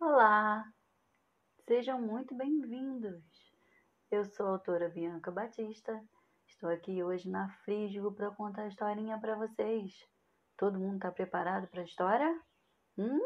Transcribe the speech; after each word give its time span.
Olá, 0.00 0.64
sejam 1.66 2.00
muito 2.00 2.34
bem-vindos. 2.34 3.22
Eu 4.10 4.24
sou 4.24 4.46
a 4.46 4.50
autora 4.52 4.88
Bianca 4.88 5.30
Batista. 5.30 6.02
Estou 6.46 6.70
aqui 6.70 7.04
hoje 7.04 7.28
na 7.28 7.50
Frígigo 7.66 8.10
para 8.10 8.30
contar 8.30 8.62
a 8.62 8.68
historinha 8.68 9.20
para 9.20 9.36
vocês. 9.36 9.92
Todo 10.56 10.78
mundo 10.78 10.94
está 10.94 11.12
preparado 11.12 11.68
para 11.68 11.82
a 11.82 11.84
história? 11.84 12.40
Hum? 12.96 13.20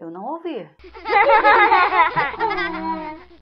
Eu 0.00 0.10
não 0.10 0.24
ouvi. 0.24 0.68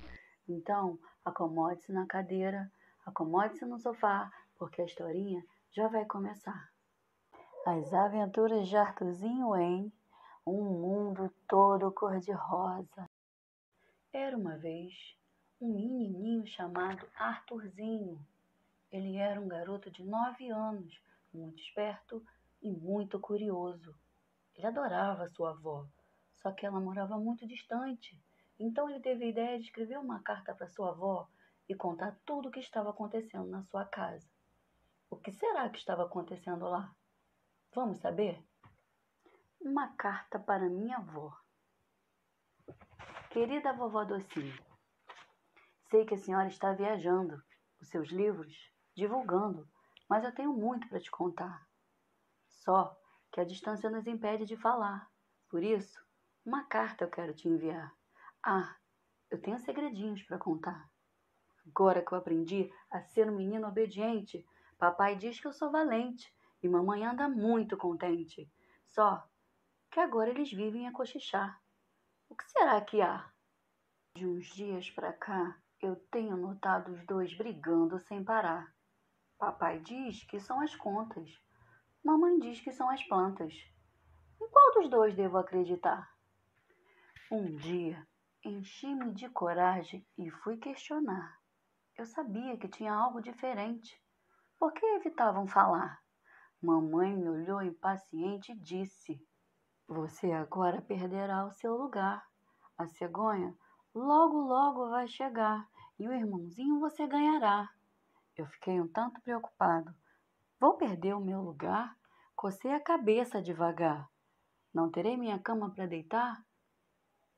Então, 0.49 0.97
acomode-se 1.25 1.91
na 1.91 2.07
cadeira, 2.07 2.71
acomode-se 3.05 3.65
no 3.65 3.81
sofá, 3.81 4.31
porque 4.57 4.83
a 4.83 4.85
historinha 4.85 5.43
já 5.73 5.89
vai 5.89 6.05
começar. 6.05 6.71
As 7.67 7.93
aventuras 7.93 8.69
de 8.69 8.77
Arthurzinho 8.77 9.57
em 9.57 9.93
um 10.47 10.63
mundo 10.63 11.35
todo 11.49 11.91
cor-de-rosa. 11.91 13.11
Era 14.13 14.37
uma 14.37 14.57
vez 14.57 14.95
um 15.61 15.75
menininho 15.75 16.47
chamado 16.47 17.05
Arthurzinho. 17.17 18.25
Ele 18.93 19.17
era 19.17 19.41
um 19.41 19.49
garoto 19.49 19.91
de 19.91 20.05
nove 20.05 20.49
anos, 20.49 21.03
muito 21.35 21.61
esperto 21.61 22.25
e 22.63 22.71
muito 22.71 23.19
curioso. 23.19 23.93
Ele 24.55 24.69
adorava 24.69 25.27
sua 25.27 25.51
avó, 25.51 25.85
só 26.37 26.53
que 26.53 26.65
ela 26.65 26.79
morava 26.79 27.19
muito 27.19 27.45
distante. 27.45 28.17
Então 28.57 28.89
ele 28.89 29.01
teve 29.01 29.25
a 29.25 29.29
ideia 29.29 29.59
de 29.59 29.65
escrever 29.65 29.99
uma 29.99 30.21
carta 30.21 30.55
para 30.55 30.69
sua 30.69 30.91
avó 30.91 31.29
e 31.69 31.75
contar 31.75 32.17
tudo 32.25 32.49
o 32.49 32.53
que 32.53 32.61
estava 32.61 32.91
acontecendo 32.91 33.49
na 33.51 33.65
sua 33.65 33.85
casa. 33.85 34.29
O 35.11 35.17
que 35.17 35.33
será 35.33 35.69
que 35.69 35.79
estava 35.79 36.05
acontecendo 36.05 36.69
lá? 36.69 36.95
Vamos 37.75 37.99
saber? 37.99 38.46
Uma 39.69 39.89
carta 39.97 40.39
para 40.39 40.71
minha 40.71 40.99
avó. 40.99 41.37
Querida 43.31 43.73
vovó 43.73 44.05
Docinho, 44.05 44.57
sei 45.91 46.07
que 46.07 46.15
a 46.15 46.19
senhora 46.19 46.47
está 46.47 46.73
viajando, 46.73 47.43
os 47.81 47.89
seus 47.89 48.11
livros, 48.11 48.57
divulgando, 48.95 49.69
mas 50.09 50.23
eu 50.23 50.33
tenho 50.33 50.53
muito 50.53 50.89
para 50.89 51.01
te 51.01 51.11
contar. 51.11 51.67
Só 52.47 52.97
que 53.33 53.41
a 53.41 53.45
distância 53.45 53.91
nos 53.91 54.07
impede 54.07 54.45
de 54.45 54.57
falar. 54.57 55.11
Por 55.51 55.65
isso, 55.65 56.01
uma 56.45 56.63
carta 56.67 57.03
eu 57.03 57.11
quero 57.11 57.35
te 57.35 57.49
enviar. 57.49 57.93
Ah, 58.45 58.77
eu 59.29 59.43
tenho 59.43 59.59
segredinhos 59.59 60.23
para 60.23 60.39
contar. 60.39 60.89
Agora 61.67 62.05
que 62.05 62.13
eu 62.13 62.19
aprendi 62.19 62.73
a 62.89 63.01
ser 63.01 63.29
um 63.29 63.35
menino 63.35 63.67
obediente, 63.67 64.47
papai 64.79 65.17
diz 65.17 65.41
que 65.41 65.49
eu 65.49 65.53
sou 65.53 65.73
valente 65.73 66.33
e 66.63 66.69
mamãe 66.69 67.05
anda 67.05 67.29
muito 67.29 67.77
contente. 67.77 68.49
Só 68.87 69.29
que 69.91 70.01
agora 70.01 70.31
eles 70.31 70.51
vivem 70.51 70.87
a 70.87 70.93
cochichar. 70.93 71.61
O 72.29 72.35
que 72.35 72.45
será 72.51 72.81
que 72.81 73.01
há? 73.01 73.31
De 74.15 74.27
uns 74.27 74.47
dias 74.47 74.91
para 74.91 75.13
cá, 75.13 75.59
eu 75.81 75.97
tenho 76.11 76.37
notado 76.37 76.93
os 76.93 77.05
dois 77.07 77.37
brigando 77.37 77.99
sem 78.01 78.25
parar. 78.25 78.75
Papai 79.39 79.79
diz 79.81 80.25
que 80.25 80.41
são 80.41 80.61
as 80.61 80.75
contas. 80.75 81.31
Mamãe 82.03 82.39
diz 82.39 82.61
que 82.61 82.73
são 82.73 82.89
as 82.89 83.03
plantas. 83.05 83.53
Em 84.41 84.49
qual 84.49 84.75
dos 84.75 84.89
dois 84.89 85.15
devo 85.15 85.37
acreditar? 85.37 86.11
Um 87.31 87.57
dia, 87.57 88.07
enchi-me 88.45 89.13
de 89.13 89.29
coragem 89.29 90.07
e 90.17 90.31
fui 90.31 90.57
questionar. 90.57 91.39
Eu 91.97 92.07
sabia 92.07 92.57
que 92.57 92.69
tinha 92.69 92.93
algo 92.93 93.21
diferente. 93.21 94.01
Por 94.59 94.73
que 94.73 94.85
evitavam 94.85 95.47
falar? 95.47 96.01
Mamãe 96.63 97.15
me 97.15 97.29
olhou 97.29 97.63
impaciente 97.63 98.53
e 98.53 98.59
disse: 98.59 99.21
você 99.89 100.33
agora 100.33 100.83
perderá 100.83 101.47
o 101.47 101.53
seu 101.53 101.77
lugar. 101.77 102.27
A 102.77 102.87
cegonha 102.89 103.57
logo, 103.95 104.39
logo 104.41 104.91
vai 104.91 105.07
chegar 105.07 105.69
e 105.99 106.09
o 106.09 106.13
irmãozinho 106.13 106.81
você 106.81 107.07
ganhará. 107.07 107.71
Eu 108.37 108.47
fiquei 108.47 108.81
um 108.81 108.89
tanto 108.89 109.21
preocupado. 109.23 109.95
Vou 110.61 110.77
perder 110.77 111.15
o 111.15 111.21
meu 111.21 111.41
lugar? 111.41 111.97
Cocei 112.35 112.73
a 112.73 112.81
cabeça 112.81 113.41
devagar. 113.41 114.11
Não 114.75 114.91
terei 114.91 115.17
minha 115.17 115.39
cama 115.39 115.71
para 115.71 115.87
deitar? 115.87 116.45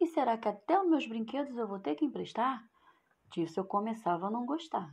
E 0.01 0.07
será 0.07 0.37
que 0.39 0.49
até 0.49 0.81
os 0.81 0.89
meus 0.89 1.07
brinquedos 1.07 1.57
eu 1.57 1.69
vou 1.69 1.79
ter 1.79 1.95
que 1.95 2.05
emprestar? 2.05 2.65
Disso 3.33 3.61
eu 3.61 3.65
começava 3.65 4.27
a 4.27 4.31
não 4.31 4.47
gostar. 4.47 4.93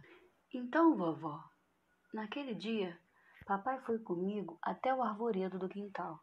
Então, 0.53 0.95
vovó, 0.95 1.43
naquele 2.13 2.53
dia, 2.53 2.99
papai 3.45 3.79
foi 3.81 3.97
comigo 3.99 4.59
até 4.61 4.93
o 4.93 5.01
arvoredo 5.01 5.57
do 5.57 5.69
quintal 5.69 6.19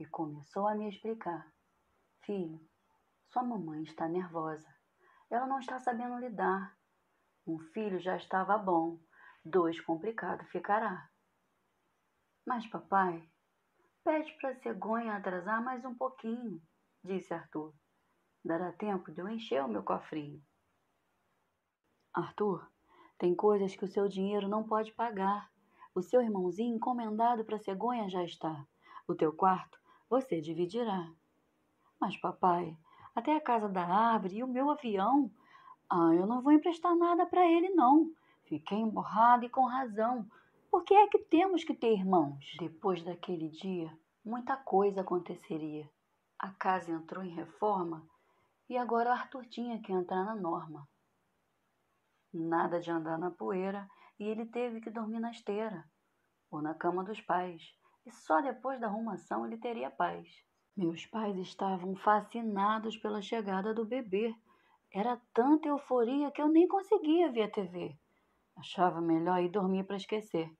e 0.00 0.06
começou 0.06 0.66
a 0.66 0.74
me 0.74 0.88
explicar. 0.88 1.46
Filho, 2.24 2.58
sua 3.28 3.42
mamãe 3.42 3.82
está 3.82 4.08
nervosa. 4.08 4.66
Ela 5.30 5.46
não 5.46 5.58
está 5.58 5.78
sabendo 5.78 6.18
lidar. 6.18 6.74
Um 7.46 7.58
filho 7.58 8.00
já 8.00 8.16
estava 8.16 8.56
bom, 8.56 8.98
dois 9.44 9.78
complicado 9.80 10.42
ficará. 10.46 11.08
Mas, 12.46 12.66
papai, 12.66 13.30
pede 14.02 14.32
para 14.38 14.50
a 14.50 14.54
cegonha 14.54 15.14
atrasar 15.14 15.62
mais 15.62 15.84
um 15.84 15.94
pouquinho, 15.94 16.62
disse 17.04 17.34
Arthur. 17.34 17.74
Dará 18.42 18.72
tempo 18.72 19.12
de 19.12 19.20
eu 19.20 19.28
encher 19.28 19.62
o 19.62 19.68
meu 19.68 19.82
cofrinho. 19.82 20.42
Arthur, 22.14 22.66
tem 23.18 23.34
coisas 23.34 23.76
que 23.76 23.84
o 23.84 23.92
seu 23.92 24.08
dinheiro 24.08 24.48
não 24.48 24.66
pode 24.66 24.92
pagar. 24.92 25.52
O 25.94 26.00
seu 26.00 26.22
irmãozinho 26.22 26.74
encomendado 26.74 27.44
para 27.44 27.58
cegonha 27.58 28.08
já 28.08 28.24
está. 28.24 28.66
O 29.06 29.14
teu 29.14 29.32
quarto 29.32 29.79
você 30.10 30.40
dividirá. 30.40 31.08
Mas, 32.00 32.16
papai, 32.16 32.76
até 33.14 33.36
a 33.36 33.40
casa 33.40 33.68
da 33.68 33.86
árvore 33.86 34.38
e 34.38 34.42
o 34.42 34.48
meu 34.48 34.68
avião. 34.68 35.30
Ah, 35.88 36.12
eu 36.12 36.26
não 36.26 36.42
vou 36.42 36.52
emprestar 36.52 36.96
nada 36.96 37.24
para 37.24 37.46
ele, 37.46 37.70
não. 37.70 38.12
Fiquei 38.44 38.78
emborrada 38.78 39.46
e 39.46 39.48
com 39.48 39.64
razão. 39.64 40.28
Por 40.68 40.82
que 40.82 40.94
é 40.94 41.06
que 41.06 41.18
temos 41.18 41.62
que 41.62 41.74
ter 41.74 41.92
irmãos? 41.92 42.56
Depois 42.58 43.02
daquele 43.04 43.48
dia, 43.48 43.96
muita 44.24 44.56
coisa 44.56 45.02
aconteceria. 45.02 45.88
A 46.38 46.50
casa 46.50 46.90
entrou 46.90 47.22
em 47.22 47.34
reforma 47.34 48.04
e 48.68 48.76
agora 48.76 49.10
o 49.10 49.12
Arthur 49.12 49.46
tinha 49.46 49.80
que 49.80 49.92
entrar 49.92 50.24
na 50.24 50.34
norma. 50.34 50.88
Nada 52.32 52.80
de 52.80 52.90
andar 52.90 53.18
na 53.18 53.30
poeira 53.30 53.88
e 54.18 54.24
ele 54.24 54.46
teve 54.46 54.80
que 54.80 54.90
dormir 54.90 55.20
na 55.20 55.30
esteira 55.30 55.84
ou 56.50 56.62
na 56.62 56.74
cama 56.74 57.04
dos 57.04 57.20
pais 57.20 57.74
e 58.04 58.10
só 58.10 58.40
depois 58.40 58.80
da 58.80 58.86
arrumação 58.86 59.46
ele 59.46 59.58
teria 59.58 59.90
paz. 59.90 60.28
Meus 60.76 61.04
pais 61.06 61.36
estavam 61.36 61.94
fascinados 61.96 62.96
pela 62.96 63.20
chegada 63.20 63.74
do 63.74 63.84
bebê. 63.84 64.34
Era 64.92 65.20
tanta 65.34 65.68
euforia 65.68 66.30
que 66.30 66.40
eu 66.40 66.48
nem 66.48 66.66
conseguia 66.66 67.30
ver 67.30 67.42
a 67.42 67.50
TV. 67.50 67.96
Achava 68.56 69.00
melhor 69.00 69.42
ir 69.42 69.50
dormir 69.50 69.84
para 69.84 69.96
esquecer. 69.96 70.50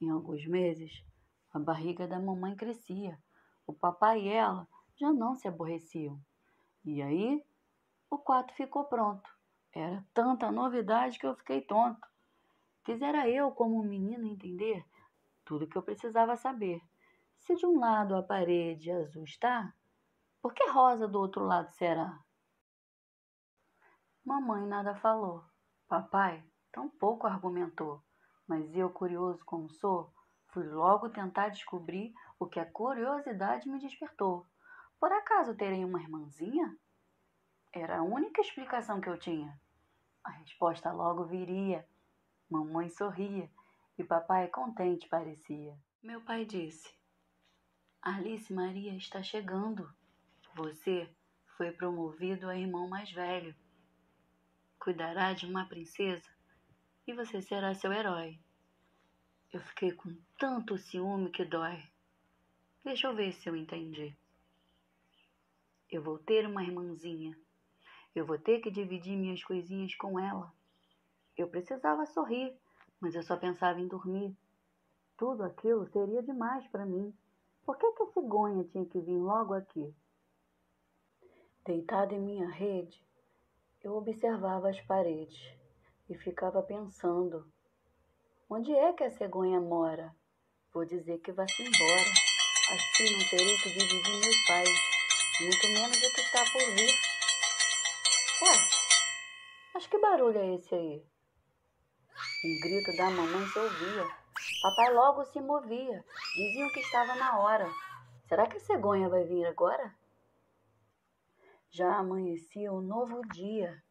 Em 0.00 0.08
alguns 0.10 0.46
meses, 0.46 1.04
a 1.52 1.58
barriga 1.58 2.08
da 2.08 2.18
mamãe 2.18 2.56
crescia. 2.56 3.18
O 3.66 3.72
papai 3.72 4.22
e 4.22 4.28
ela 4.28 4.66
já 4.98 5.12
não 5.12 5.34
se 5.34 5.46
aborreciam. 5.46 6.18
E 6.84 7.02
aí, 7.02 7.44
o 8.08 8.18
quarto 8.18 8.54
ficou 8.54 8.84
pronto. 8.84 9.28
Era 9.72 10.04
tanta 10.12 10.50
novidade 10.50 11.18
que 11.18 11.26
eu 11.26 11.36
fiquei 11.36 11.60
tonto. 11.60 12.08
Quisera 12.84 13.28
eu, 13.28 13.52
como 13.52 13.80
um 13.80 13.84
menino, 13.84 14.26
entender 14.26 14.84
tudo 15.50 15.66
que 15.66 15.76
eu 15.76 15.82
precisava 15.82 16.36
saber. 16.36 16.80
Se 17.40 17.56
de 17.56 17.66
um 17.66 17.80
lado 17.80 18.14
a 18.14 18.22
parede 18.22 18.88
azul 18.88 19.24
está, 19.24 19.74
por 20.40 20.54
que 20.54 20.64
rosa 20.70 21.08
do 21.08 21.18
outro 21.18 21.44
lado 21.44 21.68
será? 21.72 22.16
Mamãe 24.24 24.64
nada 24.64 24.94
falou. 24.94 25.44
Papai 25.88 26.48
tampouco 26.70 27.26
argumentou. 27.26 28.00
Mas 28.46 28.76
eu, 28.76 28.90
curioso 28.90 29.44
como 29.44 29.68
sou, 29.68 30.14
fui 30.52 30.62
logo 30.68 31.10
tentar 31.10 31.48
descobrir 31.48 32.14
o 32.38 32.46
que 32.46 32.60
a 32.60 32.70
curiosidade 32.70 33.68
me 33.68 33.80
despertou. 33.80 34.46
Por 35.00 35.10
acaso 35.10 35.56
terei 35.56 35.84
uma 35.84 36.00
irmãzinha? 36.00 36.78
Era 37.72 37.98
a 37.98 38.02
única 38.04 38.40
explicação 38.40 39.00
que 39.00 39.08
eu 39.08 39.18
tinha. 39.18 39.60
A 40.22 40.30
resposta 40.30 40.92
logo 40.92 41.24
viria. 41.24 41.84
Mamãe 42.48 42.88
sorria 42.88 43.50
e 44.00 44.04
papai 44.04 44.48
contente 44.48 45.06
parecia. 45.08 45.78
Meu 46.02 46.22
pai 46.22 46.46
disse: 46.46 46.90
Alice 48.00 48.50
Maria 48.50 48.96
está 48.96 49.22
chegando. 49.22 49.92
Você 50.54 51.06
foi 51.56 51.70
promovido 51.70 52.48
a 52.48 52.56
irmão 52.56 52.88
mais 52.88 53.12
velho. 53.12 53.54
Cuidará 54.78 55.34
de 55.34 55.44
uma 55.44 55.66
princesa 55.66 56.26
e 57.06 57.12
você 57.12 57.42
será 57.42 57.74
seu 57.74 57.92
herói. 57.92 58.40
Eu 59.52 59.60
fiquei 59.60 59.92
com 59.92 60.16
tanto 60.38 60.78
ciúme 60.78 61.30
que 61.30 61.44
dói. 61.44 61.82
Deixa 62.82 63.06
eu 63.06 63.14
ver 63.14 63.34
se 63.34 63.50
eu 63.50 63.54
entendi. 63.54 64.16
Eu 65.90 66.02
vou 66.02 66.18
ter 66.18 66.46
uma 66.46 66.64
irmãzinha. 66.64 67.38
Eu 68.14 68.24
vou 68.24 68.38
ter 68.38 68.60
que 68.60 68.70
dividir 68.70 69.14
minhas 69.14 69.44
coisinhas 69.44 69.94
com 69.96 70.18
ela. 70.18 70.50
Eu 71.36 71.48
precisava 71.48 72.06
sorrir 72.06 72.58
mas 73.00 73.14
eu 73.14 73.22
só 73.22 73.36
pensava 73.36 73.80
em 73.80 73.88
dormir. 73.88 74.36
Tudo 75.16 75.42
aquilo 75.42 75.86
seria 75.86 76.22
demais 76.22 76.66
para 76.68 76.84
mim. 76.84 77.14
Por 77.64 77.76
que, 77.76 77.92
que 77.92 78.02
a 78.02 78.06
cegonha 78.06 78.64
tinha 78.64 78.84
que 78.84 79.00
vir 79.00 79.18
logo 79.18 79.54
aqui? 79.54 79.94
Deitado 81.64 82.14
em 82.14 82.20
minha 82.20 82.48
rede, 82.48 83.02
eu 83.82 83.94
observava 83.94 84.68
as 84.68 84.80
paredes 84.82 85.38
e 86.08 86.14
ficava 86.14 86.62
pensando: 86.62 87.50
onde 88.48 88.72
é 88.72 88.92
que 88.92 89.04
a 89.04 89.10
cegonha 89.10 89.60
mora? 89.60 90.14
Vou 90.72 90.84
dizer 90.84 91.18
que 91.18 91.32
vá-se 91.32 91.62
embora. 91.62 92.10
Assim 92.72 93.12
não 93.16 93.28
terei 93.28 93.56
que 93.58 93.70
dividir 93.70 94.20
meus 94.20 94.46
pais, 94.46 94.68
muito 95.40 95.66
menos 95.68 95.96
o 95.96 96.14
que 96.14 96.20
está 96.20 96.44
por 96.52 96.62
vir. 96.76 96.94
Ué, 98.42 98.68
mas 99.74 99.86
que 99.86 99.98
barulho 99.98 100.38
é 100.38 100.54
esse 100.54 100.74
aí? 100.74 101.04
Um 102.42 102.58
grito 102.58 102.96
da 102.96 103.10
mamãe 103.10 103.46
se 103.48 103.58
ouvia. 103.58 104.08
Papai 104.62 104.94
logo 104.94 105.26
se 105.26 105.38
movia. 105.42 106.02
Diziam 106.34 106.70
que 106.70 106.80
estava 106.80 107.14
na 107.14 107.38
hora. 107.38 107.70
Será 108.26 108.46
que 108.46 108.56
a 108.56 108.60
cegonha 108.60 109.10
vai 109.10 109.24
vir 109.24 109.44
agora? 109.44 109.94
Já 111.68 111.96
amanhecia 111.96 112.72
um 112.72 112.80
novo 112.80 113.20
dia. 113.34 113.82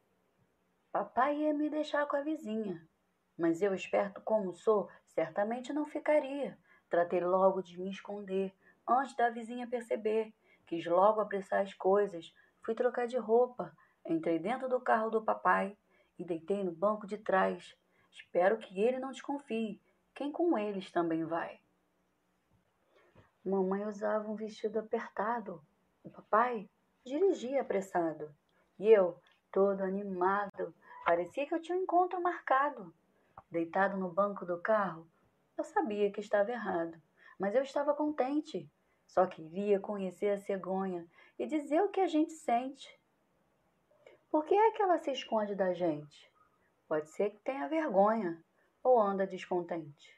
Papai 0.92 1.38
ia 1.38 1.54
me 1.54 1.70
deixar 1.70 2.08
com 2.08 2.16
a 2.16 2.22
vizinha, 2.22 2.84
mas 3.38 3.62
eu, 3.62 3.72
esperto 3.76 4.20
como 4.22 4.52
sou, 4.56 4.90
certamente 5.06 5.72
não 5.72 5.86
ficaria. 5.86 6.58
Tratei 6.90 7.20
logo 7.22 7.62
de 7.62 7.80
me 7.80 7.92
esconder, 7.92 8.52
antes 8.90 9.16
da 9.16 9.30
vizinha 9.30 9.68
perceber. 9.68 10.34
Quis 10.66 10.88
logo 10.88 11.22
apressar 11.22 11.62
as 11.62 11.76
coisas. 11.76 12.34
Fui 12.64 12.74
trocar 12.74 13.06
de 13.06 13.18
roupa. 13.18 13.72
Entrei 14.04 14.40
dentro 14.40 14.68
do 14.68 14.82
carro 14.82 15.12
do 15.12 15.24
papai 15.24 15.78
e 16.18 16.26
deitei 16.26 16.64
no 16.64 16.72
banco 16.72 17.06
de 17.06 17.20
trás. 17.20 17.78
Espero 18.12 18.58
que 18.58 18.80
ele 18.82 19.00
não 19.00 19.12
desconfie. 19.12 19.82
Quem 20.14 20.32
com 20.32 20.58
eles 20.58 20.92
também 20.92 21.24
vai? 21.24 21.60
Mamãe 23.44 23.86
usava 23.86 24.30
um 24.30 24.36
vestido 24.36 24.80
apertado. 24.80 25.62
O 26.04 26.10
papai 26.10 26.70
dirigia 27.06 27.62
apressado. 27.62 28.34
E 28.78 28.88
eu, 28.88 29.20
todo 29.52 29.82
animado, 29.82 30.74
parecia 31.06 31.48
que 31.48 31.54
eu 31.54 31.62
tinha 31.62 31.78
um 31.78 31.82
encontro 31.82 32.22
marcado. 32.22 32.94
Deitado 33.50 33.98
no 33.98 34.12
banco 34.12 34.46
do 34.46 34.62
carro, 34.62 35.10
eu 35.58 35.64
sabia 35.64 36.12
que 36.12 36.20
estava 36.20 36.52
errado, 36.52 37.02
mas 37.40 37.56
eu 37.56 37.64
estava 37.64 37.96
contente. 37.96 38.70
Só 39.08 39.26
queria 39.26 39.80
conhecer 39.80 40.30
a 40.30 40.38
cegonha 40.38 41.08
e 41.38 41.48
dizer 41.48 41.82
o 41.82 41.90
que 41.90 42.00
a 42.00 42.08
gente 42.08 42.34
sente. 42.34 42.88
Por 44.30 44.46
que 44.46 44.54
é 44.54 44.72
que 44.72 44.82
ela 44.82 45.00
se 45.00 45.12
esconde 45.12 45.56
da 45.56 45.74
gente? 45.74 46.32
Pode 46.90 47.10
ser 47.12 47.30
que 47.30 47.40
tenha 47.40 47.70
vergonha 47.70 48.44
ou 48.84 49.00
anda 49.00 49.26
descontente. 49.26 50.14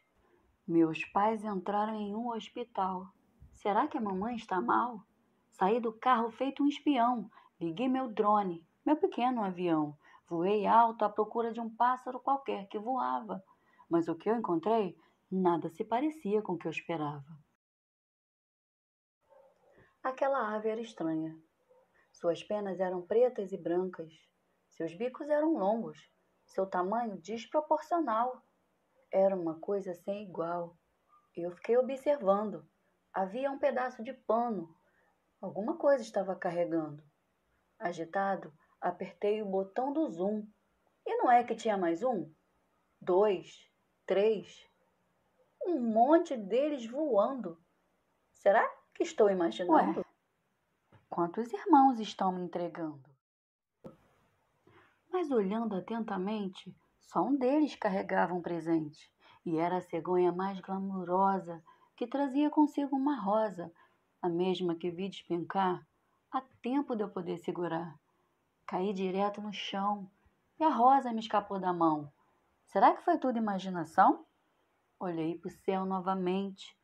Meus 0.68 1.06
pais 1.06 1.44
entraram 1.44 1.94
em 1.94 2.16
um 2.16 2.30
hospital. 2.30 3.14
Será 3.52 3.88
que 3.88 3.98
a 3.98 4.02
mamãe 4.02 4.36
está 4.36 4.60
mal? 4.60 5.06
Saí 5.52 5.80
do 5.80 5.94
carro 5.94 6.32
feito 6.32 6.64
um 6.64 6.68
espião. 6.68 7.30
Liguei 7.60 7.88
meu 7.88 8.08
drone, 8.08 8.66
meu 8.84 8.96
pequeno 8.96 9.44
avião. 9.44 9.96
Voei 10.28 10.66
alto 10.66 11.06
à 11.06 11.10
procura 11.10 11.52
de 11.52 11.60
um 11.60 11.70
pássaro 11.70 12.20
qualquer 12.20 12.68
que 12.70 12.80
voava. 12.80 13.44
Mas 13.88 14.08
o 14.08 14.16
que 14.16 14.30
eu 14.30 14.36
encontrei 14.36 14.98
Nada 15.34 15.70
se 15.70 15.86
parecia 15.86 16.42
com 16.42 16.54
o 16.54 16.58
que 16.58 16.68
eu 16.68 16.72
esperava. 16.72 17.40
Aquela 20.04 20.54
ave 20.54 20.68
era 20.68 20.82
estranha. 20.82 21.40
Suas 22.12 22.44
penas 22.44 22.82
eram 22.82 23.02
pretas 23.02 23.54
e 23.54 23.58
brancas. 23.58 24.12
Seus 24.68 24.94
bicos 24.94 25.30
eram 25.30 25.54
longos. 25.54 25.98
Seu 26.54 26.66
tamanho 26.66 27.18
desproporcional. 27.18 28.44
Era 29.10 29.36
uma 29.36 29.58
coisa 29.60 29.94
sem 29.94 30.24
igual. 30.24 30.78
Eu 31.36 31.52
fiquei 31.52 31.78
observando. 31.78 32.68
Havia 33.14 33.50
um 33.50 33.58
pedaço 33.58 34.04
de 34.04 34.12
pano. 34.14 34.76
Alguma 35.42 35.78
coisa 35.78 36.04
estava 36.04 36.36
carregando. 36.36 37.02
Agitado, 37.80 38.54
apertei 38.82 39.42
o 39.42 39.46
botão 39.46 39.94
do 39.94 40.10
zoom. 40.10 40.46
E 41.06 41.18
não 41.18 41.32
é 41.32 41.42
que 41.44 41.56
tinha 41.56 41.78
mais 41.78 42.04
um? 42.04 42.30
Dois, 43.00 43.58
três, 44.06 44.70
um 45.66 45.80
monte 45.80 46.36
deles 46.36 46.86
voando. 46.86 47.58
Será 48.34 48.68
que 48.94 49.04
estou 49.04 49.30
imaginando? 49.30 50.00
Ué, 50.00 50.06
quantos 51.10 51.52
irmãos 51.54 52.00
estão 52.00 52.32
me 52.34 52.44
entregando? 52.44 53.11
Mas 55.12 55.30
olhando 55.30 55.76
atentamente, 55.76 56.74
só 57.02 57.22
um 57.22 57.36
deles 57.36 57.76
carregava 57.76 58.34
um 58.34 58.42
presente, 58.42 59.12
e 59.46 59.58
era 59.58 59.78
a 59.78 59.82
cegonha 59.82 60.32
mais 60.32 60.60
glamurosa, 60.60 61.62
que 61.96 62.08
trazia 62.08 62.50
consigo 62.50 62.96
uma 62.96 63.20
rosa, 63.20 63.72
a 64.22 64.30
mesma 64.30 64.76
que 64.76 64.90
vi 64.90 65.10
despencar 65.10 65.86
a 66.32 66.42
tempo 66.62 66.96
de 66.96 67.04
eu 67.04 67.10
poder 67.10 67.38
segurar. 67.38 68.00
Caí 68.66 68.94
direto 68.94 69.42
no 69.42 69.52
chão 69.52 70.10
e 70.58 70.64
a 70.64 70.70
rosa 70.70 71.12
me 71.12 71.20
escapou 71.20 71.60
da 71.60 71.74
mão. 71.74 72.12
Será 72.66 72.96
que 72.96 73.04
foi 73.04 73.18
tudo 73.18 73.38
imaginação? 73.38 74.26
Olhei 74.98 75.38
para 75.38 75.50
o 75.50 75.52
céu 75.52 75.86
novamente, 75.86 76.78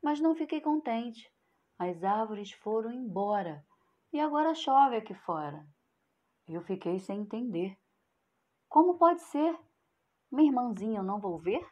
mas 0.00 0.20
não 0.20 0.36
fiquei 0.36 0.60
contente. 0.60 1.28
As 1.76 2.04
árvores 2.04 2.52
foram 2.52 2.92
embora 2.92 3.64
e 4.12 4.20
agora 4.20 4.54
chove 4.54 4.96
aqui 4.96 5.14
fora. 5.14 5.66
Eu 6.52 6.62
fiquei 6.62 6.98
sem 6.98 7.20
entender. 7.20 7.78
Como 8.68 8.98
pode 8.98 9.22
ser? 9.22 9.56
Minha 10.32 10.50
irmãzinha 10.50 10.98
eu 10.98 11.04
não 11.04 11.20
vou 11.20 11.38
ver? 11.38 11.64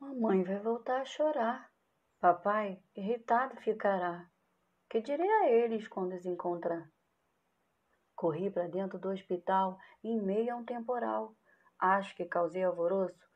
Mamãe 0.00 0.42
vai 0.42 0.58
voltar 0.58 1.02
a 1.02 1.04
chorar. 1.04 1.70
Papai, 2.18 2.82
irritado 2.96 3.60
ficará. 3.60 4.26
Que 4.88 5.02
direi 5.02 5.28
a 5.28 5.50
eles 5.50 5.86
quando 5.86 6.14
os 6.14 6.24
encontrar? 6.24 6.90
Corri 8.16 8.50
para 8.50 8.68
dentro 8.68 8.98
do 8.98 9.10
hospital 9.10 9.78
em 10.02 10.18
meio 10.22 10.54
a 10.54 10.56
um 10.56 10.64
temporal. 10.64 11.36
Acho 11.78 12.16
que 12.16 12.24
causei 12.24 12.64
alvoroço 12.64 13.28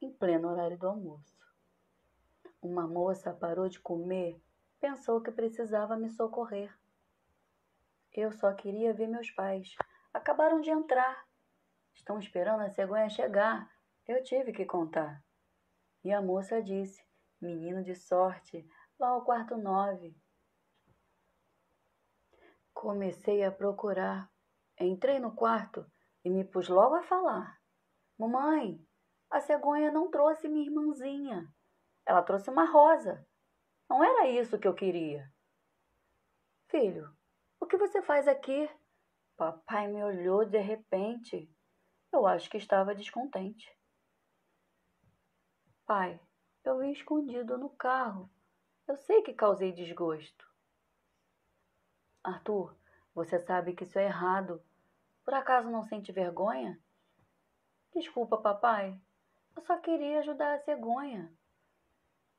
em 0.00 0.12
pleno 0.12 0.48
horário 0.48 0.76
do 0.76 0.88
almoço. 0.88 1.38
Uma 2.60 2.88
moça 2.88 3.32
parou 3.32 3.68
de 3.68 3.78
comer, 3.78 4.42
pensou 4.80 5.22
que 5.22 5.30
precisava 5.30 5.96
me 5.96 6.10
socorrer. 6.10 6.76
Eu 8.14 8.30
só 8.30 8.52
queria 8.52 8.92
ver 8.92 9.06
meus 9.06 9.30
pais. 9.30 9.74
Acabaram 10.12 10.60
de 10.60 10.70
entrar. 10.70 11.26
Estão 11.94 12.18
esperando 12.18 12.60
a 12.60 12.70
cegonha 12.70 13.08
chegar. 13.08 13.70
Eu 14.06 14.22
tive 14.22 14.52
que 14.52 14.66
contar. 14.66 15.24
E 16.04 16.12
a 16.12 16.20
moça 16.20 16.62
disse: 16.62 17.02
Menino 17.40 17.82
de 17.82 17.94
sorte, 17.94 18.68
vá 18.98 19.08
ao 19.08 19.24
quarto 19.24 19.56
nove. 19.56 20.14
Comecei 22.74 23.44
a 23.44 23.52
procurar. 23.52 24.30
Entrei 24.78 25.18
no 25.18 25.34
quarto 25.34 25.90
e 26.24 26.30
me 26.30 26.44
pus 26.44 26.68
logo 26.68 26.94
a 26.96 27.02
falar. 27.02 27.60
Mamãe, 28.18 28.84
a 29.30 29.40
cegonha 29.40 29.90
não 29.90 30.10
trouxe 30.10 30.48
minha 30.48 30.66
irmãzinha. 30.66 31.48
Ela 32.04 32.22
trouxe 32.22 32.50
uma 32.50 32.64
rosa. 32.64 33.26
Não 33.88 34.02
era 34.02 34.28
isso 34.28 34.58
que 34.58 34.66
eu 34.66 34.74
queria. 34.74 35.32
Filho, 36.68 37.14
o 37.62 37.66
que 37.66 37.76
você 37.76 38.02
faz 38.02 38.26
aqui? 38.26 38.68
Papai 39.36 39.86
me 39.86 40.02
olhou 40.02 40.44
de 40.44 40.58
repente. 40.58 41.48
Eu 42.10 42.26
acho 42.26 42.50
que 42.50 42.56
estava 42.56 42.92
descontente. 42.92 43.72
Pai, 45.86 46.20
eu 46.64 46.80
vim 46.80 46.90
escondido 46.90 47.56
no 47.56 47.70
carro. 47.70 48.28
Eu 48.88 48.96
sei 48.96 49.22
que 49.22 49.32
causei 49.32 49.70
desgosto. 49.70 50.44
Arthur, 52.24 52.76
você 53.14 53.38
sabe 53.38 53.74
que 53.74 53.84
isso 53.84 53.96
é 53.96 54.06
errado. 54.06 54.60
Por 55.24 55.32
acaso 55.32 55.70
não 55.70 55.84
sente 55.84 56.10
vergonha? 56.10 56.82
Desculpa, 57.94 58.38
papai. 58.38 59.00
Eu 59.54 59.62
só 59.62 59.78
queria 59.78 60.18
ajudar 60.18 60.54
a 60.54 60.58
cegonha. 60.58 61.32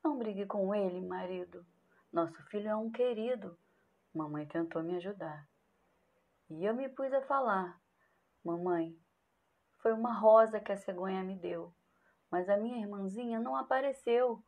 Não 0.02 0.18
brigue 0.18 0.44
com 0.44 0.74
ele, 0.74 1.00
marido. 1.00 1.64
Nosso 2.12 2.42
filho 2.44 2.68
é 2.68 2.76
um 2.76 2.90
querido. 2.90 3.58
Mamãe 4.14 4.46
tentou 4.46 4.80
me 4.82 4.96
ajudar. 4.96 5.48
E 6.48 6.64
eu 6.64 6.72
me 6.72 6.88
pus 6.88 7.12
a 7.12 7.20
falar. 7.22 7.80
Mamãe, 8.44 8.96
foi 9.78 9.92
uma 9.92 10.14
rosa 10.18 10.60
que 10.60 10.70
a 10.70 10.76
cegonha 10.76 11.24
me 11.24 11.34
deu, 11.34 11.74
mas 12.30 12.48
a 12.48 12.56
minha 12.56 12.78
irmãzinha 12.78 13.40
não 13.40 13.56
apareceu. 13.56 14.40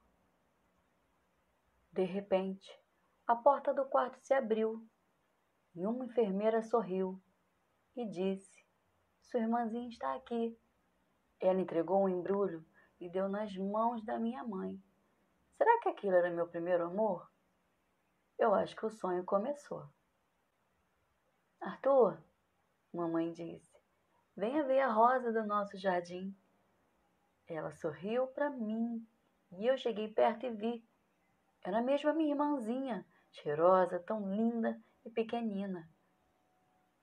De 1.92 2.04
repente, 2.04 2.70
a 3.26 3.34
porta 3.34 3.74
do 3.74 3.84
quarto 3.86 4.20
se 4.20 4.32
abriu 4.32 4.86
e 5.74 5.84
uma 5.84 6.04
enfermeira 6.04 6.62
sorriu 6.62 7.20
e 7.96 8.08
disse: 8.08 8.64
Sua 9.22 9.40
irmãzinha 9.40 9.88
está 9.88 10.14
aqui. 10.14 10.56
Ela 11.40 11.60
entregou 11.60 12.04
um 12.04 12.08
embrulho 12.08 12.64
e 13.00 13.08
deu 13.08 13.28
nas 13.28 13.54
mãos 13.56 14.04
da 14.04 14.18
minha 14.18 14.44
mãe. 14.44 14.80
Será 15.56 15.80
que 15.80 15.88
aquilo 15.88 16.14
era 16.14 16.30
meu 16.30 16.46
primeiro 16.46 16.84
amor? 16.84 17.28
Eu 18.38 18.54
acho 18.54 18.76
que 18.76 18.84
o 18.84 18.90
sonho 18.90 19.24
começou. 19.24 19.88
Arthur, 21.60 22.22
mamãe 22.92 23.32
disse, 23.32 23.76
venha 24.36 24.62
ver 24.64 24.80
a 24.80 24.92
rosa 24.92 25.32
do 25.32 25.44
nosso 25.44 25.76
jardim. 25.78 26.36
Ela 27.48 27.70
sorriu 27.72 28.26
para 28.28 28.50
mim 28.50 29.06
e 29.52 29.66
eu 29.66 29.78
cheguei 29.78 30.08
perto 30.12 30.46
e 30.46 30.50
vi. 30.50 30.88
Era 31.64 31.80
mesmo 31.80 32.10
a 32.10 32.12
minha 32.12 32.30
irmãzinha. 32.30 33.06
cheirosa, 33.32 33.98
tão 34.00 34.30
linda 34.30 34.80
e 35.04 35.10
pequenina. 35.10 35.88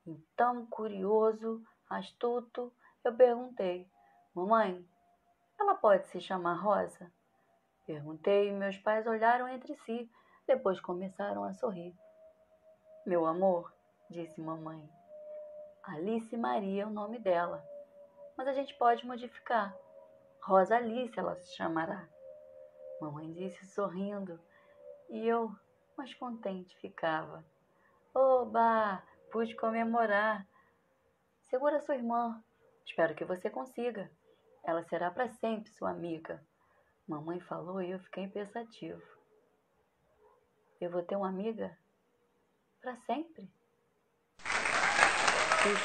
Então, 0.06 0.66
curioso, 0.66 1.64
astuto, 1.90 2.74
eu 3.04 3.16
perguntei: 3.16 3.90
Mamãe, 4.34 4.86
ela 5.60 5.76
pode 5.76 6.08
se 6.08 6.20
chamar 6.20 6.56
Rosa? 6.56 7.12
Perguntei 7.86 8.50
e 8.50 8.52
meus 8.52 8.78
pais 8.78 9.06
olharam 9.06 9.48
entre 9.48 9.76
si, 9.76 10.10
depois 10.48 10.80
começaram 10.80 11.44
a 11.44 11.54
sorrir. 11.54 11.96
Meu 13.06 13.26
amor, 13.26 13.74
disse 14.10 14.40
mamãe, 14.40 14.90
Alice 15.84 16.36
Maria 16.38 16.84
é 16.84 16.86
o 16.86 16.90
nome 16.90 17.20
dela, 17.20 17.64
mas 18.38 18.48
a 18.48 18.54
gente 18.54 18.74
pode 18.76 19.06
modificar. 19.06 19.76
Rosa 20.42 20.76
Alice 20.78 21.18
ela 21.18 21.36
se 21.36 21.56
chamará. 21.56 22.08
Mamãe 23.02 23.32
disse 23.34 23.66
sorrindo, 23.66 24.40
e 25.10 25.28
eu 25.28 25.54
mais 25.98 26.14
contente 26.14 26.76
ficava. 26.78 27.44
Oba! 28.14 29.04
Pude 29.32 29.56
comemorar. 29.56 30.48
Segura 31.50 31.82
sua 31.82 31.96
irmã. 31.96 32.40
Espero 32.86 33.16
que 33.16 33.26
você 33.26 33.50
consiga. 33.50 34.12
Ela 34.64 34.84
será 34.84 35.10
para 35.10 35.28
sempre 35.28 35.72
sua 35.72 35.90
amiga. 35.90 36.40
Mamãe 37.08 37.40
falou 37.40 37.82
e 37.82 37.92
eu 37.92 38.00
fiquei 38.00 38.28
pensativo. 38.28 39.02
Eu 40.80 40.90
vou 40.90 41.04
ter 41.04 41.16
uma 41.16 41.30
amiga 41.30 41.78
para 42.82 42.96
sempre? 42.98 43.50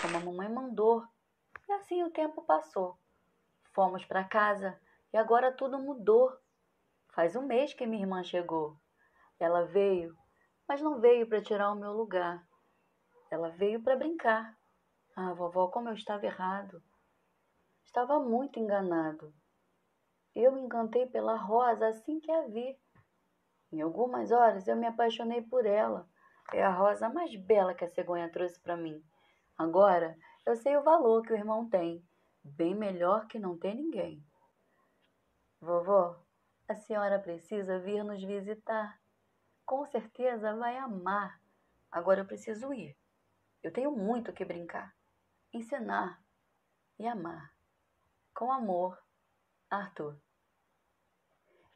Como 0.02 0.16
a 0.16 0.20
mamãe 0.20 0.48
mandou. 0.48 1.06
E 1.68 1.72
assim 1.72 2.02
o 2.02 2.10
tempo 2.10 2.42
passou. 2.42 2.98
Fomos 3.72 4.04
para 4.04 4.24
casa 4.24 4.78
e 5.12 5.16
agora 5.16 5.52
tudo 5.52 5.78
mudou. 5.78 6.36
Faz 7.10 7.36
um 7.36 7.46
mês 7.46 7.72
que 7.72 7.86
minha 7.86 8.02
irmã 8.02 8.24
chegou. 8.24 8.76
Ela 9.38 9.64
veio, 9.64 10.16
mas 10.66 10.80
não 10.80 11.00
veio 11.00 11.28
para 11.28 11.42
tirar 11.42 11.70
o 11.70 11.76
meu 11.76 11.92
lugar. 11.92 12.44
Ela 13.30 13.50
veio 13.50 13.80
para 13.80 13.96
brincar. 13.96 14.58
Ah, 15.14 15.32
vovó, 15.32 15.68
como 15.68 15.88
eu 15.88 15.94
estava 15.94 16.26
errado. 16.26 16.82
Estava 17.84 18.18
muito 18.18 18.58
enganado. 18.58 19.32
Eu 20.34 20.52
me 20.52 20.60
encantei 20.60 21.06
pela 21.06 21.36
rosa 21.36 21.88
assim 21.88 22.20
que 22.20 22.30
a 22.30 22.42
vi. 22.42 22.78
Em 23.70 23.80
algumas 23.80 24.30
horas 24.30 24.66
eu 24.66 24.76
me 24.76 24.86
apaixonei 24.86 25.42
por 25.42 25.66
ela. 25.66 26.08
É 26.52 26.62
a 26.62 26.70
rosa 26.70 27.08
mais 27.08 27.34
bela 27.36 27.74
que 27.74 27.84
a 27.84 27.88
cegonha 27.88 28.30
trouxe 28.30 28.58
para 28.60 28.76
mim. 28.76 29.04
Agora 29.56 30.16
eu 30.46 30.56
sei 30.56 30.76
o 30.76 30.82
valor 30.82 31.22
que 31.22 31.32
o 31.32 31.36
irmão 31.36 31.68
tem. 31.68 32.02
Bem 32.42 32.74
melhor 32.74 33.26
que 33.26 33.38
não 33.38 33.58
ter 33.58 33.74
ninguém. 33.74 34.24
Vovó, 35.60 36.24
a 36.66 36.74
senhora 36.74 37.18
precisa 37.18 37.78
vir 37.78 38.02
nos 38.02 38.22
visitar. 38.22 38.98
Com 39.66 39.84
certeza 39.84 40.54
vai 40.54 40.78
amar. 40.78 41.40
Agora 41.90 42.20
eu 42.20 42.26
preciso 42.26 42.72
ir. 42.72 42.96
Eu 43.62 43.72
tenho 43.72 43.90
muito 43.90 44.32
que 44.32 44.44
brincar, 44.44 44.94
ensinar 45.52 46.22
e 46.98 47.06
amar. 47.06 47.52
Com 48.34 48.52
amor, 48.52 48.96
Arthur. 49.68 50.18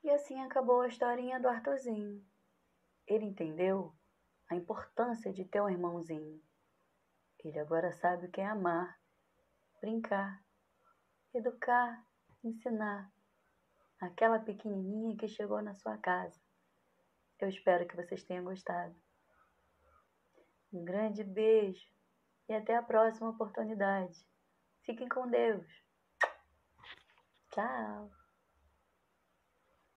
E 0.03 0.11
assim 0.11 0.41
acabou 0.41 0.81
a 0.81 0.89
historinha 0.89 1.39
do 1.39 1.49
Arthurzinho. 1.49 2.25
Ele 3.07 3.25
entendeu 3.25 3.95
a 4.49 4.57
importância 4.57 5.33
de 5.33 5.45
ter 5.45 5.61
um 5.61 5.71
irmãozinho. 5.71 6.43
Ele 7.45 7.59
agora 7.59 7.93
sabe 7.93 8.27
o 8.27 8.31
que 8.31 8.41
é 8.41 8.47
amar, 8.47 9.01
brincar, 9.81 10.43
educar, 11.35 12.05
ensinar 12.43 13.13
aquela 14.01 14.39
pequenininha 14.39 15.17
que 15.17 15.29
chegou 15.29 15.63
na 15.63 15.75
sua 15.75 15.97
casa. 15.99 16.41
Eu 17.39 17.49
espero 17.49 17.87
que 17.87 17.97
vocês 17.97 18.25
tenham 18.25 18.45
gostado. 18.45 18.95
Um 20.73 20.85
grande 20.85 21.23
beijo 21.23 21.89
e 22.49 22.55
até 22.55 22.77
a 22.77 22.83
próxima 22.83 23.31
oportunidade. 23.31 24.27
Fiquem 24.83 25.09
com 25.09 25.29
Deus. 25.29 25.67
Tchau. 27.51 28.22